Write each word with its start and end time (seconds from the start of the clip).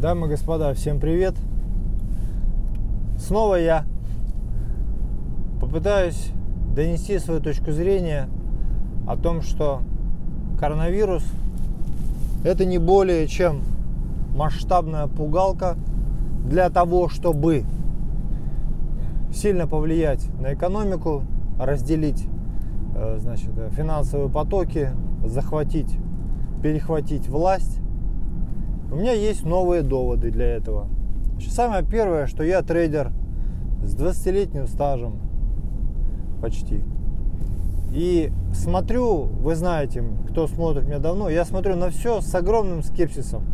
Дамы 0.00 0.28
и 0.28 0.30
господа, 0.30 0.72
всем 0.72 0.98
привет! 0.98 1.34
Снова 3.18 3.56
я 3.56 3.84
попытаюсь 5.60 6.30
донести 6.74 7.18
свою 7.18 7.42
точку 7.42 7.72
зрения 7.72 8.26
о 9.06 9.18
том, 9.18 9.42
что 9.42 9.82
коронавирус 10.58 11.22
это 12.44 12.64
не 12.64 12.78
более 12.78 13.26
чем 13.28 13.60
масштабная 14.34 15.06
пугалка 15.06 15.76
для 16.46 16.70
того, 16.70 17.10
чтобы 17.10 17.64
сильно 19.34 19.66
повлиять 19.66 20.26
на 20.40 20.54
экономику, 20.54 21.24
разделить 21.58 22.24
э, 22.96 23.18
значит, 23.20 23.50
финансовые 23.72 24.30
потоки, 24.30 24.92
захватить, 25.26 25.94
перехватить 26.62 27.28
власть 27.28 27.80
у 28.90 28.96
меня 28.96 29.12
есть 29.12 29.44
новые 29.44 29.82
доводы 29.82 30.30
для 30.30 30.46
этого. 30.46 30.88
Самое 31.48 31.84
первое, 31.84 32.26
что 32.26 32.42
я 32.42 32.62
трейдер 32.62 33.12
с 33.84 33.94
20-летним 33.94 34.66
стажем 34.66 35.20
почти. 36.42 36.82
И 37.92 38.32
смотрю, 38.52 39.22
вы 39.22 39.54
знаете, 39.54 40.04
кто 40.28 40.46
смотрит 40.46 40.84
меня 40.84 40.98
давно, 40.98 41.28
я 41.28 41.44
смотрю 41.44 41.76
на 41.76 41.90
все 41.90 42.20
с 42.20 42.34
огромным 42.34 42.82
скепсисом. 42.82 43.44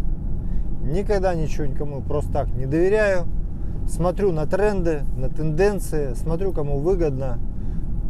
Никогда 0.83 1.35
ничего 1.35 1.67
никому 1.67 2.01
просто 2.03 2.33
так 2.33 2.49
не 2.55 2.67
доверяю. 2.67 3.27
Смотрю 3.89 4.33
на 4.33 4.47
тренды, 4.47 5.03
на 5.17 5.29
тенденции, 5.29 6.15
смотрю, 6.15 6.53
кому 6.53 6.79
выгодно. 6.79 7.39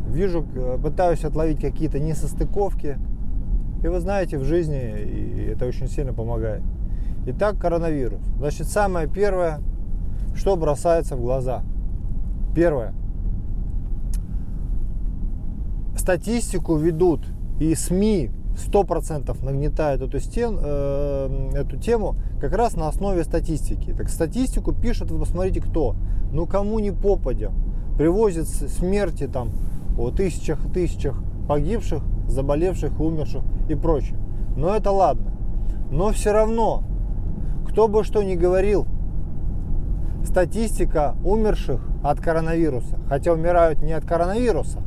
Вижу, 0.09 0.47
э, 0.55 0.79
пытаюсь 0.83 1.25
отловить 1.25 1.61
какие-то 1.61 1.99
несостыковки. 1.99 2.99
И 3.83 3.89
вы 3.89 4.01
знаете, 4.01 4.39
в 4.39 4.45
жизни 4.45 5.51
это 5.51 5.67
очень 5.67 5.89
сильно 5.89 6.13
помогает. 6.13 6.63
Итак, 7.27 7.59
коронавирус. 7.59 8.21
Значит, 8.39 8.69
самое 8.69 9.09
первое, 9.09 9.61
что 10.35 10.57
бросается 10.57 11.17
в 11.17 11.21
глаза. 11.21 11.63
Первое. 12.55 12.95
Статистику 15.97 16.77
ведут 16.77 17.27
и 17.59 17.75
СМИ 17.75 18.31
100% 18.57 19.45
нагнетают 19.45 20.03
эту, 20.03 20.19
стен, 20.21 20.59
э, 20.61 21.51
эту 21.55 21.77
тему 21.77 22.17
как 22.41 22.53
раз 22.53 22.75
на 22.77 22.89
основе 22.89 23.25
статистики. 23.25 23.93
Так 23.93 24.09
статистику 24.09 24.73
пишут, 24.73 25.11
вы 25.11 25.19
посмотрите, 25.19 25.61
кто. 25.61 25.95
Ну, 26.33 26.47
кому 26.47 26.79
не 26.79 26.91
попадя. 26.91 27.51
Привозят 27.99 28.49
смерти 28.49 29.27
там 29.27 29.51
о 29.99 30.11
тысячах 30.11 30.65
и 30.67 30.71
тысячах 30.71 31.23
погибших, 31.49 32.03
заболевших, 32.29 33.01
умерших 33.01 33.43
и 33.69 33.75
прочее. 33.75 34.19
Но 34.57 34.75
это 34.75 34.91
ладно. 34.91 35.33
Но 35.91 36.11
все 36.13 36.33
равно 36.33 36.83
кто 37.77 37.89
бы 37.89 38.05
что 38.05 38.23
ни 38.23 38.37
говорил, 38.37 38.87
статистика 40.25 41.15
умерших 41.23 41.87
от 42.03 42.23
коронавируса, 42.23 42.99
хотя 43.07 43.35
умирают 43.35 43.83
не 43.83 43.93
от 43.93 44.07
коронавируса, 44.07 44.79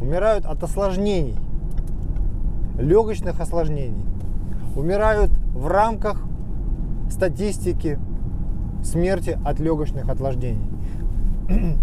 умирают 0.00 0.44
от 0.44 0.60
осложнений, 0.60 1.36
легочных 2.80 3.38
осложнений, 3.38 4.04
умирают 4.74 5.30
в 5.54 5.68
рамках 5.68 6.24
статистики 7.08 7.96
смерти 8.82 9.38
от 9.44 9.60
легочных 9.60 10.08
осложнений. 10.08 10.68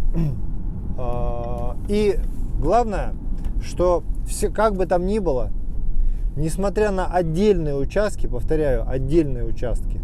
А, 0.96 1.76
и 1.88 2.20
главное, 2.60 3.16
что 3.64 4.04
все, 4.28 4.50
как 4.50 4.76
бы 4.76 4.86
там 4.86 5.08
ни 5.08 5.18
было, 5.18 5.50
несмотря 6.36 6.92
на 6.92 7.08
отдельные 7.08 7.76
участки, 7.76 8.28
повторяю, 8.28 8.88
отдельные 8.88 9.44
участки, 9.44 10.00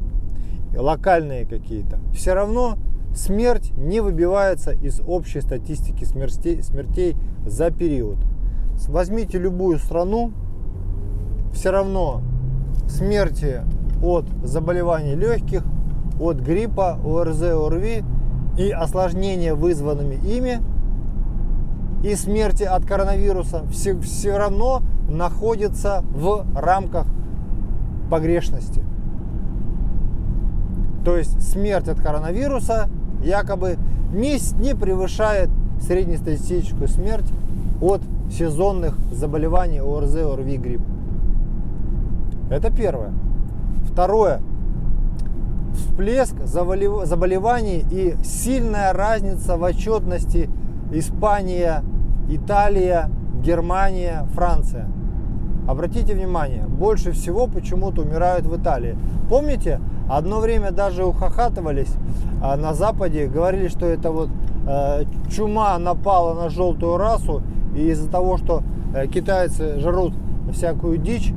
локальные 0.75 1.45
какие-то, 1.45 1.99
все 2.13 2.33
равно 2.33 2.77
смерть 3.15 3.71
не 3.77 4.01
выбивается 4.01 4.71
из 4.71 5.01
общей 5.01 5.41
статистики 5.41 6.03
смертей, 6.03 6.61
смертей 6.61 7.15
за 7.45 7.71
период. 7.71 8.17
Возьмите 8.87 9.37
любую 9.37 9.77
страну, 9.79 10.31
все 11.53 11.71
равно 11.71 12.21
смерти 12.87 13.61
от 14.01 14.25
заболеваний 14.43 15.15
легких, 15.15 15.63
от 16.19 16.37
гриппа, 16.37 16.99
ОРЗ, 17.03 17.41
ОРВИ 17.41 18.03
и 18.57 18.71
осложнения, 18.71 19.53
вызванными 19.53 20.15
ими, 20.15 20.61
и 22.03 22.15
смерти 22.15 22.63
от 22.63 22.85
коронавируса 22.85 23.63
все, 23.71 23.99
все 23.99 24.37
равно 24.37 24.81
находятся 25.09 26.03
в 26.13 26.45
рамках 26.55 27.07
погрешности. 28.09 28.81
То 31.03 31.17
есть 31.17 31.41
смерть 31.51 31.87
от 31.87 31.99
коронавируса 31.99 32.89
якобы 33.23 33.77
не, 34.13 34.37
не 34.61 34.75
превышает 34.75 35.49
среднестатистическую 35.81 36.87
смерть 36.87 37.31
от 37.81 38.01
сезонных 38.31 38.97
заболеваний 39.11 39.81
ОРЗ, 39.81 40.15
ОРВИ, 40.15 40.57
грипп. 40.57 40.81
Это 42.49 42.71
первое. 42.71 43.13
Второе. 43.91 44.41
Всплеск 45.73 46.35
заболеваний 46.45 47.85
и 47.89 48.15
сильная 48.23 48.91
разница 48.93 49.55
в 49.55 49.63
отчетности 49.63 50.49
Испания, 50.91 51.83
Италия, 52.27 53.09
Германия, 53.41 54.27
Франция. 54.33 54.87
Обратите 55.67 56.15
внимание, 56.15 56.65
больше 56.67 57.11
всего 57.11 57.47
почему-то 57.47 58.01
умирают 58.01 58.45
в 58.45 58.59
Италии. 58.59 58.97
Помните, 59.29 59.79
Одно 60.09 60.39
время 60.39 60.71
даже 60.71 61.05
ухахатывались 61.05 61.93
а 62.41 62.55
на 62.55 62.73
Западе, 62.73 63.27
говорили, 63.27 63.67
что 63.67 63.85
это 63.85 64.11
вот 64.11 64.29
э, 64.65 65.03
чума 65.29 65.77
напала 65.77 66.33
на 66.33 66.49
желтую 66.49 66.97
расу, 66.97 67.41
и 67.75 67.89
из-за 67.89 68.09
того, 68.09 68.37
что 68.37 68.63
э, 68.95 69.07
китайцы 69.07 69.79
жрут 69.79 70.13
всякую 70.53 70.97
дичь, 70.97 71.33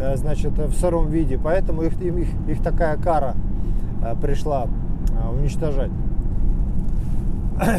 э, 0.00 0.16
значит, 0.16 0.52
в 0.52 0.72
сыром 0.74 1.08
виде, 1.08 1.38
поэтому 1.42 1.82
их, 1.82 2.00
их, 2.00 2.28
их 2.48 2.62
такая 2.62 2.96
кара 2.96 3.34
пришла 4.22 4.66
уничтожать. 5.32 5.90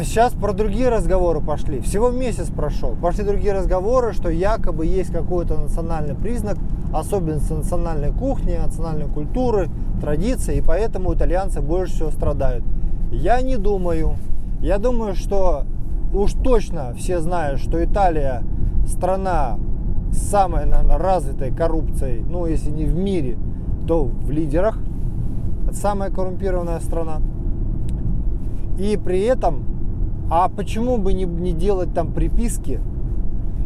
Сейчас 0.02 0.34
про 0.34 0.52
другие 0.52 0.90
разговоры 0.90 1.40
пошли. 1.40 1.80
Всего 1.80 2.10
месяц 2.10 2.48
прошел. 2.48 2.96
Пошли 3.00 3.24
другие 3.24 3.54
разговоры, 3.54 4.12
что 4.12 4.28
якобы 4.28 4.84
есть 4.84 5.10
какой-то 5.10 5.56
национальный 5.56 6.14
признак, 6.14 6.58
особенности 6.92 7.52
национальной 7.52 8.12
кухни, 8.12 8.56
национальной 8.56 9.06
культуры, 9.06 9.68
традиции, 10.00 10.58
и 10.58 10.62
поэтому 10.62 11.14
итальянцы 11.14 11.60
больше 11.60 11.94
всего 11.94 12.10
страдают. 12.10 12.64
Я 13.10 13.40
не 13.42 13.56
думаю. 13.56 14.14
Я 14.60 14.78
думаю, 14.78 15.14
что 15.14 15.64
уж 16.12 16.32
точно 16.32 16.94
все 16.94 17.20
знают, 17.20 17.60
что 17.60 17.82
Италия 17.82 18.42
страна 18.86 19.58
с 20.10 20.18
самой, 20.30 20.66
наверное, 20.66 20.98
развитой 20.98 21.50
коррупцией, 21.50 22.24
ну, 22.26 22.46
если 22.46 22.70
не 22.70 22.84
в 22.84 22.94
мире, 22.94 23.36
то 23.86 24.04
в 24.04 24.30
лидерах. 24.30 24.78
Самая 25.72 26.10
коррумпированная 26.10 26.80
страна. 26.80 27.20
И 28.78 28.96
при 28.96 29.20
этом, 29.22 29.64
а 30.30 30.48
почему 30.48 30.96
бы 30.96 31.12
не, 31.12 31.24
не 31.24 31.52
делать 31.52 31.92
там 31.92 32.12
приписки 32.12 32.80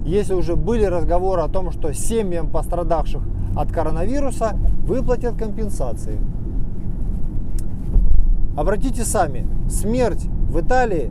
если 0.05 0.35
уже 0.35 0.57
были 0.57 0.85
разговоры 0.85 1.43
о 1.43 1.49
том, 1.49 1.71
что 1.71 1.93
семьям 1.93 2.49
пострадавших 2.49 3.23
от 3.57 3.71
коронавируса 3.71 4.57
выплатят 4.87 5.37
компенсации. 5.37 6.19
Обратите 8.57 9.05
сами, 9.05 9.47
смерть 9.69 10.27
в 10.49 10.61
Италии 10.61 11.11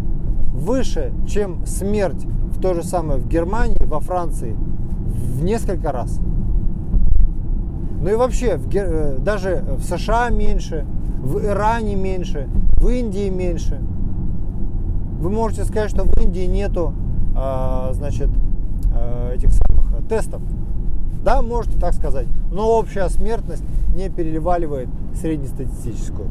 выше, 0.53 1.13
чем 1.27 1.65
смерть 1.65 2.25
в 2.51 2.61
то 2.61 2.73
же 2.73 2.83
самое 2.83 3.19
в 3.19 3.27
Германии, 3.27 3.83
во 3.85 3.99
Франции 3.99 4.55
в 5.05 5.43
несколько 5.43 5.91
раз. 5.91 6.19
Ну 8.01 8.09
и 8.09 8.15
вообще, 8.15 8.57
в, 8.57 8.75
э, 8.75 9.17
даже 9.19 9.63
в 9.77 9.83
США 9.83 10.29
меньше, 10.29 10.85
в 11.21 11.43
Иране 11.45 11.95
меньше, 11.95 12.47
в 12.77 12.89
Индии 12.89 13.29
меньше. 13.29 13.79
Вы 15.19 15.29
можете 15.29 15.65
сказать, 15.65 15.91
что 15.91 16.03
в 16.03 16.17
Индии 16.19 16.45
нету, 16.45 16.93
а, 17.35 17.91
значит, 17.93 18.29
Э, 19.01 19.33
этих 19.35 19.51
самых 19.51 19.99
э, 19.99 20.01
тестов. 20.07 20.41
Да, 21.23 21.41
можете 21.41 21.79
так 21.79 21.93
сказать. 21.93 22.27
Но 22.51 22.77
общая 22.77 23.09
смертность 23.09 23.63
не 23.95 24.09
переливаливает 24.09 24.89
среднестатистическую. 25.15 26.27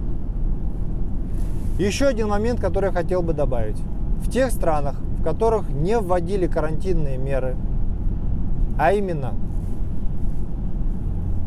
Еще 1.78 2.06
один 2.06 2.28
момент, 2.28 2.60
который 2.60 2.86
я 2.86 2.92
хотел 2.92 3.22
бы 3.22 3.32
добавить. 3.32 3.78
В 4.22 4.30
тех 4.30 4.50
странах, 4.50 4.96
в 5.18 5.22
которых 5.22 5.68
не 5.70 5.98
вводили 5.98 6.46
карантинные 6.46 7.16
меры, 7.18 7.56
а 8.78 8.92
именно, 8.92 9.34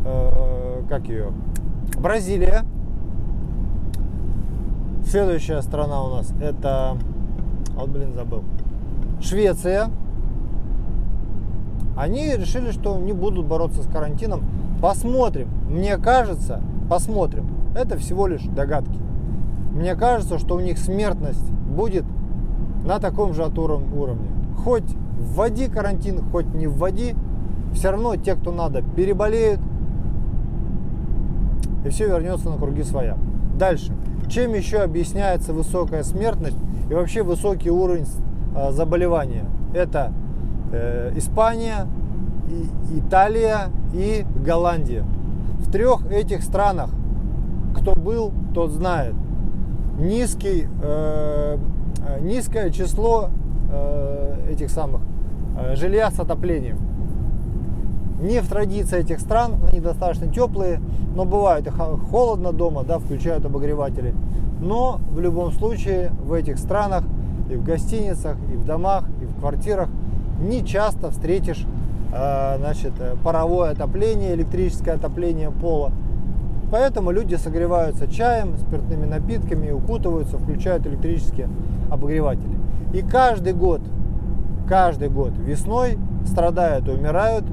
э, 0.04 0.82
как 0.88 1.08
ее, 1.08 1.32
Бразилия, 1.98 2.64
следующая 5.06 5.62
страна 5.62 6.02
у 6.02 6.16
нас 6.16 6.32
это, 6.40 6.96
вот 7.76 7.88
блин 7.90 8.14
забыл, 8.14 8.42
Швеция, 9.20 9.90
они 11.96 12.36
решили, 12.36 12.70
что 12.70 12.98
не 12.98 13.12
будут 13.12 13.46
бороться 13.46 13.82
с 13.82 13.86
карантином. 13.86 14.42
Посмотрим. 14.80 15.48
Мне 15.68 15.96
кажется, 15.96 16.60
посмотрим. 16.88 17.46
Это 17.74 17.96
всего 17.96 18.26
лишь 18.26 18.42
догадки. 18.42 18.98
Мне 19.72 19.94
кажется, 19.94 20.38
что 20.38 20.56
у 20.56 20.60
них 20.60 20.78
смертность 20.78 21.50
будет 21.50 22.04
на 22.84 22.98
таком 22.98 23.34
же 23.34 23.44
уровне. 23.44 24.28
Хоть 24.64 24.84
вводи 25.18 25.68
карантин, 25.68 26.22
хоть 26.30 26.52
не 26.54 26.66
вводи, 26.66 27.14
все 27.72 27.90
равно 27.90 28.16
те, 28.16 28.36
кто 28.36 28.52
надо, 28.52 28.82
переболеют, 28.82 29.60
и 31.84 31.88
все 31.88 32.06
вернется 32.06 32.50
на 32.50 32.56
круги 32.56 32.82
своя. 32.82 33.16
Дальше. 33.58 33.92
Чем 34.28 34.54
еще 34.54 34.78
объясняется 34.78 35.52
высокая 35.52 36.02
смертность 36.02 36.56
и 36.88 36.94
вообще 36.94 37.22
высокий 37.22 37.70
уровень 37.70 38.06
э, 38.56 38.70
заболевания? 38.72 39.44
Это 39.74 40.12
э, 40.74 41.12
Испания, 41.16 41.86
Италия 42.92 43.70
и 43.92 44.24
Голландия. 44.44 45.04
В 45.60 45.70
трех 45.70 46.10
этих 46.10 46.42
странах, 46.42 46.90
кто 47.76 47.94
был, 47.94 48.32
тот 48.52 48.70
знает, 48.70 49.14
низкий, 49.98 50.68
э, 50.82 51.58
низкое 52.20 52.70
число 52.70 53.30
э, 53.72 54.50
этих 54.50 54.70
самых 54.70 55.00
э, 55.58 55.76
жилья 55.76 56.10
с 56.10 56.18
отоплением. 56.18 56.78
Не 58.20 58.40
в 58.40 58.48
традиции 58.48 59.00
этих 59.00 59.20
стран, 59.20 59.56
они 59.70 59.80
достаточно 59.80 60.28
теплые, 60.28 60.80
но 61.14 61.24
бывает 61.24 61.68
холодно 62.10 62.52
дома, 62.52 62.84
да, 62.84 62.98
включают 62.98 63.44
обогреватели. 63.44 64.14
Но 64.60 65.00
в 65.10 65.20
любом 65.20 65.52
случае 65.52 66.10
в 66.22 66.32
этих 66.32 66.58
странах 66.58 67.04
и 67.50 67.56
в 67.56 67.62
гостиницах, 67.62 68.36
и 68.52 68.56
в 68.56 68.64
домах, 68.64 69.04
и 69.20 69.26
в 69.26 69.40
квартирах 69.40 69.88
не 70.40 70.64
часто 70.64 71.10
встретишь 71.10 71.64
э, 72.12 72.56
значит, 72.58 72.92
паровое 73.22 73.70
отопление, 73.70 74.34
электрическое 74.34 74.96
отопление 74.96 75.50
пола. 75.50 75.92
Поэтому 76.70 77.10
люди 77.10 77.36
согреваются 77.36 78.08
чаем, 78.08 78.56
спиртными 78.58 79.04
напитками, 79.04 79.70
укутываются, 79.70 80.38
включают 80.38 80.86
электрические 80.86 81.48
обогреватели. 81.90 82.58
И 82.92 83.02
каждый 83.02 83.52
год, 83.52 83.80
каждый 84.68 85.08
год 85.08 85.32
весной 85.38 85.98
страдают 86.26 86.88
и 86.88 86.92
умирают 86.92 87.44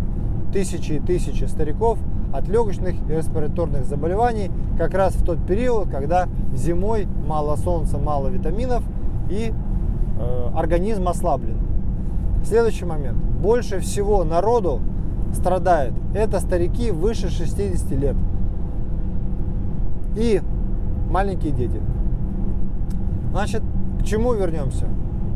тысячи 0.51 0.93
и 0.93 0.99
тысячи 0.99 1.43
стариков 1.43 1.99
от 2.33 2.47
легочных 2.47 2.95
и 3.09 3.13
респираторных 3.13 3.85
заболеваний 3.85 4.49
как 4.77 4.93
раз 4.93 5.13
в 5.15 5.23
тот 5.23 5.45
период, 5.45 5.89
когда 5.89 6.27
зимой 6.53 7.07
мало 7.27 7.57
солнца, 7.57 7.97
мало 7.97 8.29
витаминов 8.29 8.83
и 9.29 9.51
э, 10.19 10.49
организм 10.55 11.07
ослаблен. 11.07 11.57
Следующий 12.43 12.85
момент. 12.85 13.17
Больше 13.17 13.79
всего 13.79 14.23
народу 14.23 14.79
страдает. 15.33 15.93
Это 16.13 16.39
старики 16.39 16.91
выше 16.91 17.29
60 17.29 17.91
лет. 17.91 18.15
И 20.15 20.41
маленькие 21.09 21.51
дети. 21.53 21.81
Значит, 23.31 23.61
к 23.99 24.03
чему 24.03 24.33
вернемся? 24.33 24.87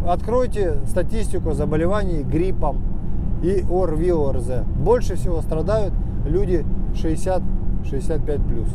Откройте 0.08 0.76
статистику 0.88 1.54
заболеваний 1.54 2.24
гриппом 2.24 2.82
и 3.42 3.66
ОРВИ, 3.70 4.12
ОРЗ. 4.12 4.66
Больше 4.78 5.16
всего 5.16 5.42
страдают 5.42 5.94
люди 6.28 6.66
60-65 6.94 8.48
плюс. 8.48 8.68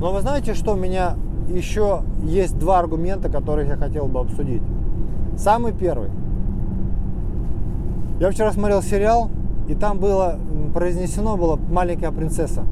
Но 0.00 0.12
вы 0.12 0.20
знаете, 0.20 0.54
что 0.54 0.74
у 0.74 0.76
меня 0.76 1.16
еще 1.48 2.02
есть 2.22 2.58
два 2.58 2.78
аргумента, 2.78 3.28
которых 3.28 3.68
я 3.68 3.76
хотел 3.76 4.06
бы 4.06 4.20
обсудить. 4.20 4.62
Самый 5.36 5.72
первый. 5.72 6.10
Я 8.20 8.30
вчера 8.30 8.52
смотрел 8.52 8.80
сериал, 8.82 9.30
и 9.68 9.74
там 9.74 9.98
было 9.98 10.38
произнесено 10.72 11.36
было 11.36 11.56
маленькая 11.56 12.10
принцесса. 12.10 12.64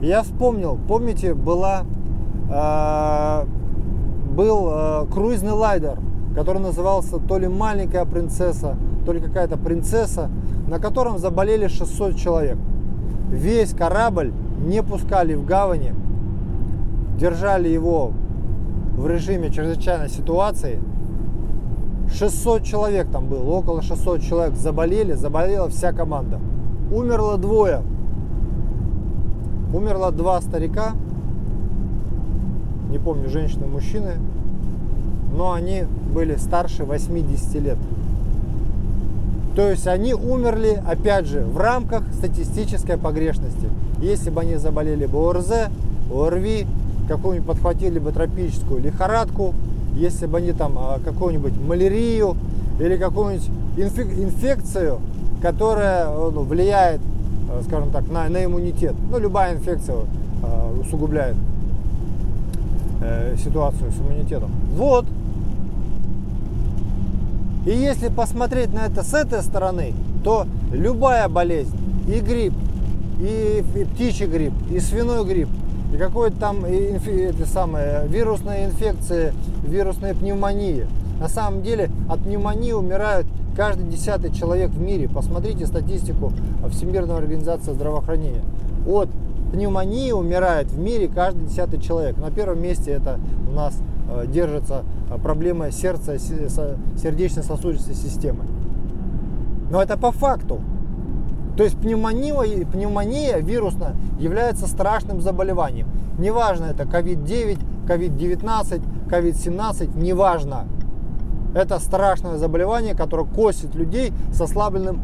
И 0.00 0.06
я 0.06 0.22
вспомнил, 0.22 0.78
помните, 0.88 1.34
была 1.34 1.84
э, 2.50 3.44
был 4.34 4.68
э, 4.70 5.06
круизный 5.12 5.52
лайдер, 5.52 5.98
который 6.34 6.60
назывался 6.60 7.18
то 7.18 7.38
ли 7.38 7.48
маленькая 7.48 8.04
принцесса, 8.04 8.76
то 9.04 9.12
ли 9.12 9.20
какая-то 9.20 9.56
принцесса, 9.56 10.30
на 10.68 10.78
котором 10.78 11.18
заболели 11.18 11.68
600 11.68 12.16
человек. 12.16 12.58
Весь 13.30 13.72
корабль 13.74 14.32
не 14.64 14.82
пускали 14.82 15.34
в 15.34 15.44
гавани, 15.44 15.94
держали 17.18 17.68
его 17.68 18.12
в 18.96 19.06
режиме 19.06 19.50
чрезвычайной 19.50 20.08
ситуации. 20.08 20.80
600 22.12 22.64
человек 22.64 23.08
там 23.10 23.26
было, 23.26 23.42
около 23.50 23.82
600 23.82 24.22
человек 24.22 24.54
заболели, 24.54 25.12
заболела 25.12 25.68
вся 25.68 25.92
команда. 25.92 26.40
Умерло 26.92 27.38
двое. 27.38 27.82
Умерло 29.72 30.12
два 30.12 30.40
старика, 30.40 30.92
не 32.90 32.98
помню, 32.98 33.28
женщины, 33.28 33.66
мужчины, 33.66 34.12
но 35.36 35.52
они 35.52 35.84
были 36.14 36.36
старше 36.36 36.84
80 36.84 37.54
лет. 37.56 37.78
То 39.56 39.68
есть 39.68 39.86
они 39.86 40.14
умерли, 40.14 40.80
опять 40.86 41.26
же, 41.26 41.40
в 41.40 41.58
рамках 41.58 42.02
статистической 42.12 42.96
погрешности. 42.98 43.68
Если 44.00 44.30
бы 44.30 44.42
они 44.42 44.56
заболели 44.56 45.06
бы 45.06 45.18
ОРЗ, 45.18 45.70
ОРВИ, 46.12 46.66
какую-нибудь 47.08 47.46
подхватили 47.46 47.98
бы 47.98 48.12
тропическую 48.12 48.80
лихорадку, 48.80 49.54
если 49.94 50.26
бы 50.26 50.38
они 50.38 50.52
там 50.52 50.74
а, 50.76 51.00
какую-нибудь 51.04 51.56
малярию 51.58 52.36
или 52.78 52.96
какую-нибудь 52.96 53.48
инфекцию, 53.76 55.00
которая 55.40 56.08
ну, 56.08 56.42
влияет, 56.42 57.00
э, 57.50 57.62
скажем 57.66 57.90
так, 57.90 58.08
на, 58.08 58.28
на 58.28 58.44
иммунитет. 58.44 58.94
Ну, 59.10 59.18
любая 59.18 59.54
инфекция 59.54 59.96
э, 60.42 60.80
усугубляет 60.80 61.36
э, 63.02 63.36
ситуацию 63.36 63.90
с 63.92 63.98
иммунитетом. 63.98 64.50
Вот, 64.76 65.06
и 67.66 67.70
если 67.70 68.08
посмотреть 68.08 68.72
на 68.74 68.86
это 68.86 69.02
с 69.02 69.14
этой 69.14 69.42
стороны, 69.42 69.94
то 70.22 70.46
любая 70.72 71.28
болезнь, 71.28 71.76
и 72.06 72.20
грипп, 72.20 72.52
и, 73.20 73.64
и 73.74 73.84
птичий 73.84 74.26
грипп, 74.26 74.52
и 74.70 74.80
свиной 74.80 75.24
грипп, 75.24 75.48
и 75.94 75.96
какой-то 75.96 76.36
там 76.36 76.66
инфи, 76.66 77.10
это 77.10 77.46
самое, 77.46 78.06
вирусная 78.08 78.66
инфекция, 78.66 79.32
вирусная 79.62 80.14
пневмония. 80.14 80.86
На 81.20 81.28
самом 81.28 81.62
деле 81.62 81.90
от 82.08 82.20
пневмонии 82.20 82.72
умирают 82.72 83.26
каждый 83.56 83.86
десятый 83.86 84.32
человек 84.32 84.70
в 84.70 84.80
мире. 84.80 85.08
Посмотрите 85.08 85.66
статистику 85.66 86.32
Всемирной 86.70 87.16
организации 87.16 87.72
здравоохранения. 87.72 88.42
От 88.86 89.08
пневмонии 89.52 90.10
умирает 90.10 90.66
в 90.66 90.78
мире 90.78 91.08
каждый 91.08 91.46
десятый 91.46 91.80
человек. 91.80 92.16
На 92.18 92.30
первом 92.30 92.60
месте 92.60 92.90
это 92.90 93.20
у 93.48 93.52
нас 93.52 93.74
Э, 94.06 94.26
держится 94.26 94.84
э, 95.10 95.18
проблема 95.18 95.70
сердца, 95.70 96.18
сердечно-сосудистой 96.18 97.94
системы. 97.94 98.44
Но 99.70 99.82
это 99.82 99.96
по 99.96 100.12
факту. 100.12 100.60
То 101.56 101.62
есть 101.62 101.78
пневмония, 101.78 102.66
пневмония 102.66 103.38
вирусная 103.38 103.94
является 104.18 104.66
страшным 104.66 105.20
заболеванием. 105.20 105.88
Неважно, 106.18 106.64
это 106.66 106.82
COVID-9, 106.82 107.86
COVID-19, 107.86 108.82
COVID-17, 109.08 109.96
неважно. 109.96 110.66
Это 111.54 111.78
страшное 111.78 112.38
заболевание, 112.38 112.96
которое 112.96 113.26
косит 113.26 113.74
людей 113.76 114.12
с 114.32 114.40
ослабленным 114.40 115.00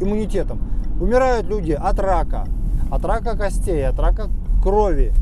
иммунитетом. 0.00 0.60
Умирают 1.00 1.46
люди 1.48 1.72
от 1.72 1.98
рака, 1.98 2.44
от 2.90 3.04
рака 3.04 3.36
костей, 3.36 3.84
от 3.84 3.98
рака 3.98 4.28
крови, 4.62 5.12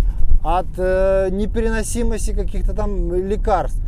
от 0.44 0.66
э, 0.76 1.28
непереносимости 1.30 2.32
каких-то 2.32 2.74
там 2.74 3.14
лекарств, 3.14 3.80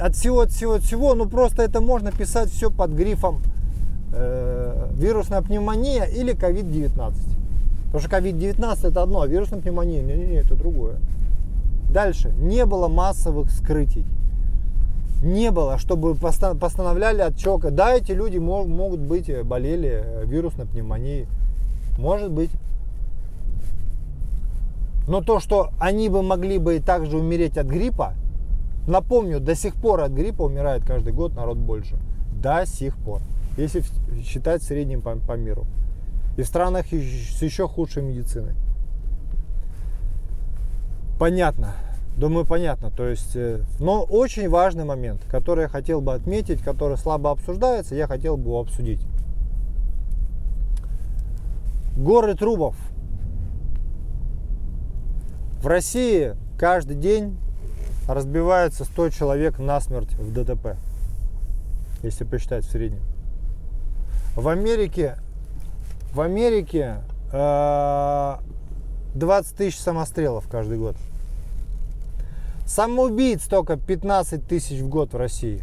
от 0.00 0.14
всего, 0.14 0.40
от 0.40 0.50
всего, 0.50 0.74
от 0.74 0.82
всего. 0.82 1.14
Ну 1.14 1.26
просто 1.26 1.62
это 1.62 1.80
можно 1.80 2.12
писать 2.12 2.50
все 2.50 2.70
под 2.70 2.92
грифом 2.92 3.40
э, 4.12 4.88
вирусная 4.94 5.42
пневмония 5.42 6.04
или 6.04 6.34
COVID-19. 6.34 7.14
Потому 7.86 8.00
что 8.00 8.16
COVID-19 8.16 8.88
это 8.88 9.02
одно, 9.02 9.20
а 9.20 9.26
вирусная 9.26 9.60
пневмония, 9.60 10.02
не, 10.02 10.14
не, 10.14 10.26
не, 10.26 10.36
это 10.36 10.54
другое. 10.54 10.96
Дальше. 11.92 12.32
Не 12.38 12.64
было 12.64 12.88
массовых 12.88 13.50
скрытий. 13.50 14.06
Не 15.22 15.50
было, 15.50 15.78
чтобы 15.78 16.14
постановляли 16.14 17.20
отчет. 17.20 17.74
Да, 17.74 17.94
эти 17.94 18.12
люди 18.12 18.38
могут 18.38 19.00
быть, 19.00 19.28
э, 19.28 19.44
болели 19.44 20.02
э, 20.04 20.24
вирусной 20.24 20.66
пневмонией. 20.66 21.26
Может 21.98 22.30
быть. 22.30 22.50
Но 25.06 25.20
то, 25.20 25.38
что 25.38 25.70
они 25.78 26.08
бы 26.08 26.22
могли 26.22 26.58
бы 26.58 26.76
и 26.76 26.80
также 26.80 27.18
умереть 27.18 27.58
от 27.58 27.66
гриппа, 27.66 28.14
напомню, 28.86 29.38
до 29.38 29.54
сих 29.54 29.74
пор 29.74 30.00
от 30.00 30.12
гриппа 30.12 30.42
умирает 30.42 30.84
каждый 30.84 31.12
год 31.12 31.34
народ 31.34 31.58
больше. 31.58 31.96
До 32.40 32.64
сих 32.66 32.96
пор. 32.96 33.20
Если 33.56 33.82
считать 34.22 34.62
средним 34.62 35.02
по, 35.02 35.16
по 35.16 35.32
миру. 35.32 35.66
И 36.36 36.42
в 36.42 36.46
странах 36.46 36.86
с 36.86 37.42
еще 37.42 37.68
худшей 37.68 38.02
медициной. 38.02 38.54
Понятно. 41.18 41.74
Думаю, 42.16 42.44
понятно. 42.44 42.90
То 42.90 43.08
есть, 43.08 43.36
э, 43.36 43.62
но 43.78 44.02
очень 44.02 44.48
важный 44.48 44.84
момент, 44.84 45.22
который 45.28 45.62
я 45.62 45.68
хотел 45.68 46.00
бы 46.00 46.14
отметить, 46.14 46.62
который 46.62 46.96
слабо 46.98 47.30
обсуждается, 47.30 47.94
я 47.94 48.06
хотел 48.06 48.36
бы 48.36 48.48
его 48.48 48.60
обсудить. 48.60 49.00
Горы 51.96 52.34
трубов 52.34 52.74
В 55.62 55.66
России 55.66 56.34
каждый 56.58 56.96
день 56.96 57.36
разбивается 58.08 58.84
100 58.84 59.10
человек 59.10 59.58
насмерть 59.58 60.12
в 60.14 60.32
ДТП, 60.32 60.76
если 62.02 62.24
посчитать 62.24 62.64
в 62.64 62.70
среднем. 62.70 63.11
В 64.34 64.48
Америке, 64.48 65.18
в 66.14 66.22
Америке 66.22 67.02
э, 67.32 68.36
20 69.14 69.56
тысяч 69.56 69.78
самострелов 69.78 70.48
каждый 70.48 70.78
год. 70.78 70.96
Самоубийц 72.66 73.44
только 73.44 73.76
15 73.76 74.46
тысяч 74.46 74.80
в 74.80 74.88
год 74.88 75.12
в 75.12 75.18
России. 75.18 75.62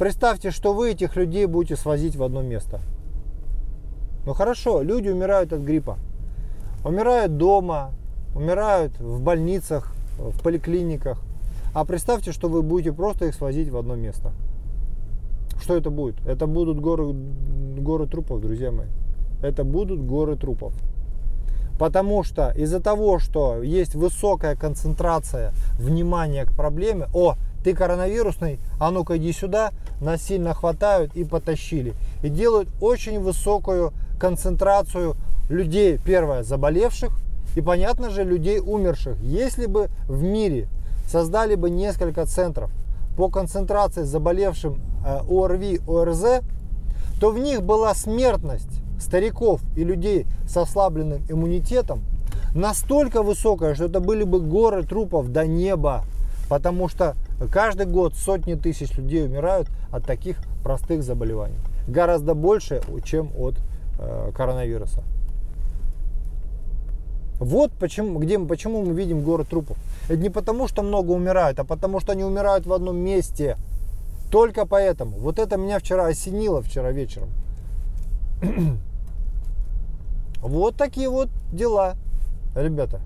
Представьте, 0.00 0.50
что 0.50 0.72
вы 0.72 0.90
этих 0.90 1.14
людей 1.14 1.46
будете 1.46 1.76
свозить 1.76 2.16
в 2.16 2.24
одно 2.24 2.42
место. 2.42 2.80
Ну 4.26 4.34
хорошо, 4.34 4.82
люди 4.82 5.08
умирают 5.08 5.52
от 5.52 5.60
гриппа. 5.60 5.98
Умирают 6.84 7.36
дома, 7.36 7.92
умирают 8.34 8.98
в 8.98 9.20
больницах, 9.20 9.92
в 10.18 10.42
поликлиниках. 10.42 11.22
А 11.72 11.84
представьте, 11.84 12.32
что 12.32 12.48
вы 12.48 12.62
будете 12.62 12.92
просто 12.92 13.26
их 13.26 13.34
свозить 13.36 13.68
в 13.68 13.76
одно 13.76 13.94
место. 13.94 14.32
Что 15.60 15.76
это 15.76 15.90
будет? 15.90 16.16
Это 16.26 16.46
будут 16.46 16.80
горы, 16.80 17.12
горы 17.78 18.06
трупов, 18.06 18.40
друзья 18.40 18.70
мои. 18.70 18.86
Это 19.42 19.64
будут 19.64 20.00
горы 20.00 20.36
трупов. 20.36 20.72
Потому 21.78 22.22
что 22.22 22.50
из-за 22.50 22.80
того, 22.80 23.18
что 23.18 23.62
есть 23.62 23.94
высокая 23.94 24.54
концентрация 24.54 25.52
внимания 25.78 26.44
к 26.44 26.52
проблеме, 26.52 27.08
о, 27.12 27.34
ты 27.64 27.74
коронавирусный, 27.74 28.60
а 28.78 28.90
ну-ка 28.90 29.16
иди 29.16 29.32
сюда, 29.32 29.72
насильно 30.00 30.54
хватают 30.54 31.14
и 31.16 31.24
потащили. 31.24 31.94
И 32.22 32.28
делают 32.28 32.68
очень 32.80 33.20
высокую 33.20 33.92
концентрацию 34.18 35.16
людей, 35.48 35.98
первое, 36.04 36.42
заболевших, 36.42 37.12
и, 37.56 37.60
понятно 37.60 38.10
же, 38.10 38.24
людей 38.24 38.60
умерших. 38.60 39.20
Если 39.20 39.66
бы 39.66 39.88
в 40.08 40.22
мире 40.22 40.68
создали 41.06 41.54
бы 41.54 41.68
несколько 41.68 42.26
центров 42.26 42.70
по 43.16 43.28
концентрации 43.28 44.02
заболевшим 44.02 44.80
э, 45.04 45.20
ОРВИ, 45.28 45.80
ОРЗ, 45.86 46.42
то 47.20 47.30
в 47.30 47.38
них 47.38 47.62
была 47.62 47.94
смертность 47.94 48.82
стариков 49.00 49.60
и 49.76 49.84
людей 49.84 50.26
с 50.46 50.56
ослабленным 50.56 51.22
иммунитетом 51.28 52.02
настолько 52.54 53.22
высокая, 53.22 53.74
что 53.74 53.84
это 53.84 54.00
были 54.00 54.24
бы 54.24 54.40
горы 54.40 54.82
трупов 54.82 55.28
до 55.28 55.46
неба. 55.46 56.04
Потому 56.48 56.88
что 56.88 57.14
каждый 57.50 57.86
год 57.86 58.14
сотни 58.14 58.54
тысяч 58.54 58.96
людей 58.96 59.24
умирают 59.24 59.68
от 59.90 60.04
таких 60.04 60.36
простых 60.62 61.02
заболеваний. 61.02 61.56
Гораздо 61.88 62.34
больше, 62.34 62.82
чем 63.04 63.30
от 63.36 63.54
э, 63.98 64.32
коронавируса. 64.36 65.02
Вот 67.42 67.72
почему, 67.72 68.20
где, 68.20 68.38
почему 68.38 68.84
мы 68.84 68.94
видим 68.94 69.22
горы 69.22 69.44
трупов. 69.44 69.76
Это 70.04 70.16
не 70.16 70.30
потому, 70.30 70.68
что 70.68 70.82
много 70.82 71.10
умирают, 71.10 71.58
а 71.58 71.64
потому, 71.64 71.98
что 71.98 72.12
они 72.12 72.22
умирают 72.22 72.66
в 72.66 72.72
одном 72.72 72.96
месте. 72.96 73.56
Только 74.30 74.64
поэтому. 74.64 75.18
Вот 75.18 75.40
это 75.40 75.56
меня 75.56 75.80
вчера 75.80 76.06
осенило, 76.06 76.62
вчера 76.62 76.92
вечером. 76.92 77.30
вот 80.40 80.76
такие 80.76 81.08
вот 81.08 81.30
дела, 81.52 81.96
ребята. 82.54 83.00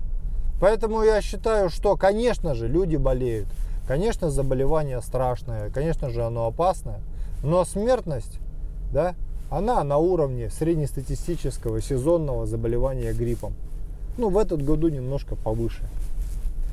Поэтому 0.61 1.01
я 1.01 1.19
считаю, 1.21 1.69
что, 1.69 1.95
конечно 1.95 2.53
же, 2.53 2.67
люди 2.67 2.95
болеют. 2.95 3.47
Конечно, 3.87 4.29
заболевание 4.29 5.01
страшное, 5.01 5.71
конечно 5.71 6.11
же, 6.11 6.23
оно 6.23 6.45
опасное. 6.45 6.99
Но 7.41 7.65
смертность, 7.65 8.37
да, 8.93 9.15
она 9.49 9.83
на 9.83 9.97
уровне 9.97 10.51
среднестатистического 10.51 11.81
сезонного 11.81 12.45
заболевания 12.45 13.13
гриппом 13.13 13.53
ну, 14.17 14.29
в 14.29 14.37
этот 14.37 14.63
году 14.63 14.89
немножко 14.89 15.35
повыше. 15.35 15.83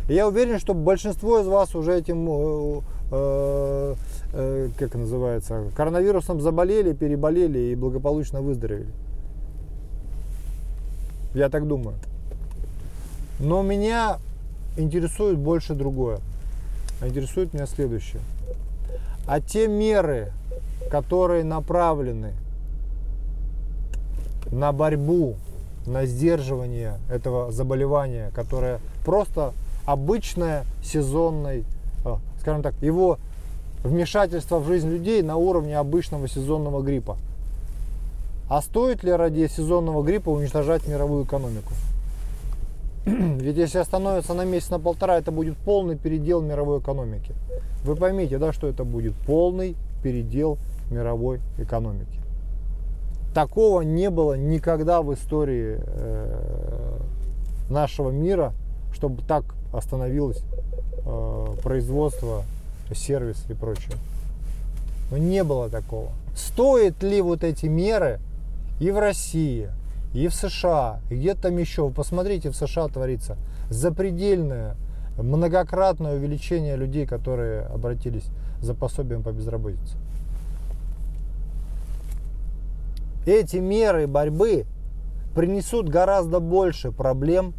Я 0.09 0.29
уверен, 0.29 0.59
что 0.59 0.75
большинство 0.75 1.41
из 1.41 1.47
вас 1.47 1.75
уже 1.75 1.99
этим, 1.99 2.29
э, 2.29 2.81
э, 3.11 3.95
э, 4.33 4.69
как 4.79 4.95
называется, 4.95 5.65
коронавирусом 5.75 6.41
заболели, 6.41 6.93
переболели 6.93 7.59
и 7.59 7.75
благополучно 7.75 8.43
выздоровели. 8.43 8.93
Я 11.35 11.49
так 11.49 11.67
думаю. 11.67 11.97
Но 13.41 13.63
меня 13.63 14.19
интересует 14.77 15.39
больше 15.39 15.75
другое. 15.75 16.21
Интересует 17.03 17.55
меня 17.55 17.67
следующее. 17.67 18.21
А 19.27 19.41
те 19.41 19.69
меры, 19.69 20.33
которые 20.91 21.45
направлены 21.45 22.35
на 24.53 24.73
борьбу 24.73 25.37
на 25.87 26.07
сдерживание 26.07 26.99
этого 27.11 27.53
заболевания, 27.53 28.31
которое 28.35 28.81
просто 29.05 29.53
обычное 29.85 30.64
сезонное, 30.83 31.64
а, 32.05 32.19
скажем 32.41 32.62
так, 32.62 32.75
его 32.81 33.19
вмешательство 33.83 34.59
в 34.59 34.67
жизнь 34.67 34.88
людей 34.88 35.23
на 35.23 35.37
уровне 35.37 35.76
обычного 35.76 36.26
сезонного 36.29 36.83
гриппа. 36.83 37.19
А 38.49 38.62
стоит 38.62 39.03
ли 39.03 39.12
ради 39.12 39.47
сезонного 39.47 40.03
гриппа 40.03 40.31
уничтожать 40.31 40.87
мировую 40.87 41.25
экономику? 41.25 41.73
Ведь 43.07 43.57
если 43.57 43.79
остановится 43.79 44.35
на 44.35 44.45
месяц, 44.45 44.71
на 44.71 44.79
полтора, 44.79 45.19
это 45.19 45.31
будет 45.31 45.57
полный 45.57 45.97
передел 45.97 46.41
мировой 46.41 46.81
экономики. 46.81 47.35
Вы 47.85 47.97
поймите, 47.97 48.38
да, 48.38 48.53
что 48.53 48.67
это 48.67 48.85
будет 48.85 49.14
полный 49.26 49.76
передел 50.03 50.59
мировой 50.91 51.41
экономики. 51.59 52.24
Такого 53.35 53.81
не 53.83 54.11
было 54.11 54.35
никогда 54.35 55.03
в 55.03 55.12
истории 55.12 55.79
э, 55.79 56.99
нашего 57.69 58.11
мира, 58.11 58.53
чтобы 58.93 59.23
так 59.23 59.45
остановилось 59.73 60.41
э, 61.05 61.47
производство, 61.62 62.45
сервис 62.95 63.45
и 63.49 63.55
прочее. 63.55 63.97
Но 65.11 65.19
не 65.19 65.43
было 65.43 65.69
такого. 65.69 66.11
Стоит 66.37 67.03
ли 67.03 67.21
вот 67.21 67.43
эти 67.43 67.67
меры 67.67 68.21
и 68.81 68.91
в 68.91 68.99
России, 68.99 69.69
и 70.14 70.29
в 70.29 70.35
США, 70.35 71.00
и 71.11 71.17
где-то 71.17 71.43
там 71.43 71.59
еще. 71.59 71.87
Вы 71.87 71.91
посмотрите, 71.93 72.50
в 72.50 72.57
США 72.57 72.87
творится 72.88 73.37
запредельное, 73.69 74.76
многократное 75.19 76.14
увеличение 76.14 76.76
людей, 76.76 77.07
которые 77.07 77.62
обратились 77.62 78.26
за 78.61 78.75
пособием 78.75 79.23
по 79.23 79.31
безработице. 79.31 79.97
Эти 83.26 83.57
меры 83.57 84.07
борьбы 84.07 84.66
принесут 85.35 85.88
гораздо 85.88 86.40
больше 86.40 86.93
проблем 86.93 87.54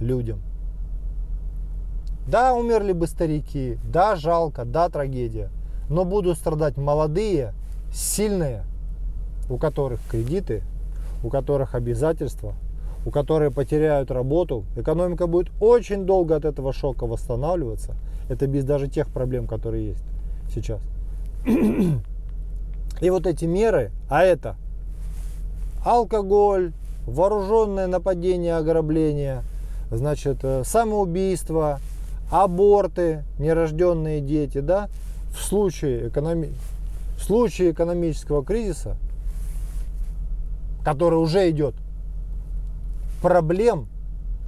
людям. 0.00 0.40
Да, 2.26 2.54
умерли 2.54 2.92
бы 2.92 3.06
старики, 3.06 3.78
да, 3.84 4.16
жалко, 4.16 4.64
да, 4.64 4.88
трагедия. 4.88 5.50
Но 5.90 6.04
будут 6.04 6.38
страдать 6.38 6.76
молодые, 6.76 7.52
сильные, 7.92 8.64
у 9.50 9.58
которых 9.58 10.00
кредиты, 10.08 10.62
у 11.22 11.28
которых 11.28 11.74
обязательства, 11.74 12.54
у 13.04 13.10
которых 13.10 13.54
потеряют 13.54 14.10
работу. 14.10 14.64
Экономика 14.76 15.26
будет 15.26 15.50
очень 15.60 16.06
долго 16.06 16.34
от 16.36 16.46
этого 16.46 16.72
шока 16.72 17.06
восстанавливаться. 17.06 17.94
Это 18.30 18.46
без 18.46 18.64
даже 18.64 18.88
тех 18.88 19.08
проблем, 19.08 19.46
которые 19.46 19.88
есть 19.88 20.04
сейчас. 20.52 20.80
И 23.00 23.10
вот 23.10 23.26
эти 23.26 23.44
меры, 23.44 23.90
а 24.08 24.22
это 24.22 24.56
алкоголь, 25.84 26.72
вооруженное 27.06 27.86
нападение, 27.86 28.56
ограбление, 28.56 29.42
значит, 29.90 30.38
э, 30.42 30.62
самоубийство, 30.64 31.80
аборты, 32.30 33.24
нерожденные 33.38 34.20
дети, 34.20 34.58
да, 34.58 34.88
в 35.30 35.42
случае, 35.42 36.08
экономи... 36.08 36.52
в 37.18 37.22
случае 37.22 37.72
экономического 37.72 38.44
кризиса, 38.44 38.96
который 40.84 41.16
уже 41.16 41.50
идет, 41.50 41.74
проблем 43.22 43.88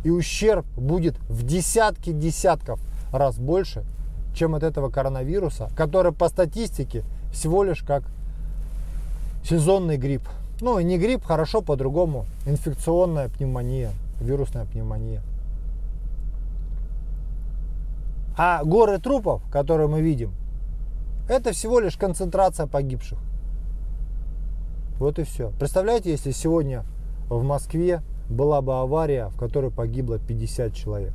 и 0.04 0.10
ущерб 0.10 0.66
будет 0.76 1.16
в 1.28 1.44
десятки 1.44 2.12
десятков 2.12 2.80
раз 3.12 3.36
больше, 3.36 3.84
чем 4.34 4.54
от 4.54 4.62
этого 4.62 4.90
коронавируса, 4.90 5.70
который 5.76 6.12
по 6.12 6.28
статистике 6.28 7.04
всего 7.32 7.62
лишь 7.62 7.82
как 7.82 8.04
сезонный 9.44 9.96
грипп. 9.96 10.28
Ну, 10.60 10.80
не 10.80 10.96
грипп, 10.96 11.24
хорошо 11.24 11.60
по-другому. 11.60 12.24
Инфекционная 12.46 13.28
пневмония, 13.28 13.90
вирусная 14.20 14.64
пневмония. 14.64 15.22
А 18.38 18.64
горы 18.64 18.98
трупов, 18.98 19.42
которые 19.50 19.88
мы 19.88 20.00
видим, 20.00 20.32
это 21.28 21.52
всего 21.52 21.78
лишь 21.80 21.96
концентрация 21.96 22.66
погибших. 22.66 23.18
Вот 24.98 25.18
и 25.18 25.24
все. 25.24 25.52
Представляете, 25.58 26.10
если 26.10 26.30
сегодня 26.30 26.84
в 27.28 27.42
Москве 27.42 28.00
была 28.30 28.62
бы 28.62 28.78
авария, 28.78 29.28
в 29.28 29.36
которой 29.36 29.70
погибло 29.70 30.18
50 30.18 30.74
человек. 30.74 31.12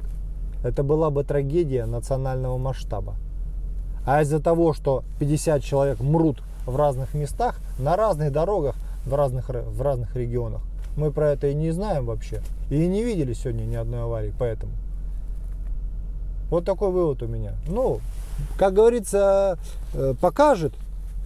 Это 0.63 0.83
была 0.83 1.09
бы 1.09 1.23
трагедия 1.23 1.85
национального 1.85 2.57
масштаба. 2.57 3.15
А 4.05 4.21
из-за 4.21 4.39
того, 4.39 4.73
что 4.73 5.03
50 5.19 5.63
человек 5.63 5.99
мрут 5.99 6.41
в 6.65 6.75
разных 6.75 7.13
местах, 7.13 7.59
на 7.79 7.95
разных 7.95 8.31
дорогах, 8.31 8.75
в 9.05 9.13
разных, 9.13 9.49
в 9.49 9.81
разных 9.81 10.15
регионах. 10.15 10.61
мы 10.97 11.11
про 11.11 11.31
это 11.31 11.47
и 11.47 11.53
не 11.53 11.71
знаем 11.71 12.05
вообще. 12.05 12.41
И 12.69 12.85
не 12.87 13.03
видели 13.03 13.33
сегодня 13.33 13.63
ни 13.63 13.75
одной 13.75 14.03
аварии, 14.03 14.33
поэтому. 14.37 14.73
Вот 16.49 16.65
такой 16.65 16.91
вывод 16.91 17.23
у 17.23 17.27
меня. 17.27 17.53
Ну, 17.67 18.01
как 18.57 18.73
говорится, 18.73 19.57
э, 19.93 20.13
покажет. 20.19 20.73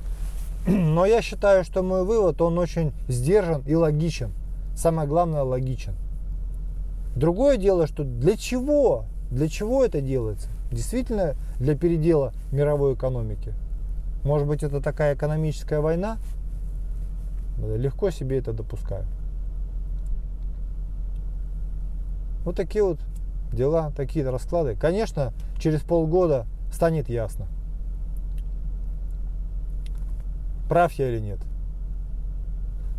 Но 0.67 1.05
я 1.05 1.21
считаю, 1.21 1.63
что 1.63 1.81
мой 1.81 2.03
вывод, 2.03 2.41
он 2.41 2.57
очень 2.59 2.93
сдержан 3.07 3.63
и 3.65 3.75
логичен. 3.75 4.31
Самое 4.75 5.07
главное, 5.07 5.41
логичен. 5.41 5.95
Другое 7.15 7.57
дело, 7.57 7.87
что 7.87 8.03
для 8.03 8.37
чего? 8.37 9.05
Для 9.31 9.47
чего 9.47 9.83
это 9.83 10.01
делается? 10.01 10.49
Действительно 10.71 11.35
для 11.59 11.75
передела 11.75 12.33
мировой 12.51 12.93
экономики? 12.93 13.53
Может 14.23 14.47
быть, 14.47 14.63
это 14.63 14.81
такая 14.81 15.15
экономическая 15.15 15.79
война? 15.79 16.17
Легко 17.57 18.09
себе 18.09 18.37
это 18.37 18.53
допускаю. 18.53 19.05
Вот 22.43 22.55
такие 22.55 22.83
вот 22.83 22.99
дела, 23.51 23.91
такие 23.95 24.29
расклады. 24.29 24.75
Конечно, 24.75 25.33
через 25.59 25.81
полгода 25.81 26.45
станет 26.71 27.09
ясно, 27.09 27.47
прав 30.69 30.91
я 30.93 31.09
или 31.09 31.19
нет. 31.19 31.39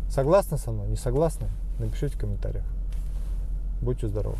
Согласны 0.09 0.57
со 0.57 0.71
мной, 0.71 0.87
не 0.87 0.95
согласны? 0.95 1.47
Напишите 1.79 2.15
в 2.15 2.19
комментариях. 2.19 2.65
Будьте 3.81 4.07
здоровы. 4.07 4.37